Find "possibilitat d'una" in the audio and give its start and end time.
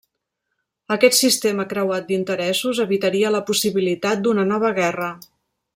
3.51-4.49